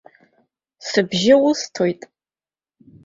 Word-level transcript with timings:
Сыбжьы 0.87 1.35
усҭоит. 1.49 2.01